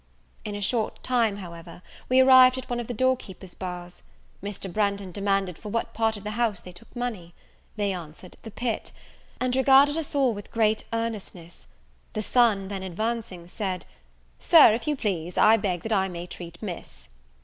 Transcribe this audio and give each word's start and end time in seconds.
In 0.43 0.55
a 0.55 0.61
short 0.61 1.03
time, 1.03 1.37
however, 1.37 1.83
we 2.09 2.21
arrived 2.21 2.57
at 2.57 2.67
one 2.71 2.79
of 2.79 2.87
the 2.87 2.93
door 2.95 3.15
keeper's 3.15 3.53
bars. 3.53 4.01
Mr. 4.41 4.67
Branghton 4.73 5.11
demanded 5.11 5.59
for 5.59 5.69
what 5.69 5.93
part 5.93 6.17
of 6.17 6.23
the 6.23 6.31
house 6.31 6.59
they 6.59 6.71
took 6.71 6.95
money? 6.95 7.35
They 7.75 7.93
answered, 7.93 8.35
the 8.41 8.49
pit; 8.49 8.91
and 9.39 9.55
regarded 9.55 9.97
us 9.97 10.15
all 10.15 10.33
with 10.33 10.49
great 10.49 10.85
earnestness. 10.91 11.67
The 12.13 12.23
son 12.23 12.67
then 12.69 12.81
advancing, 12.81 13.47
said 13.47 13.85
"Sir, 14.39 14.73
if 14.73 14.87
you 14.87 14.95
please, 14.95 15.37
I 15.37 15.55
beg 15.57 15.83
that 15.83 15.93
I 15.93 16.07
may 16.09 16.25
treat 16.25 16.59
Miss." 16.63 17.07